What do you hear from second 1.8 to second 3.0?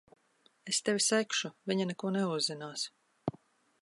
neko neuzzinās.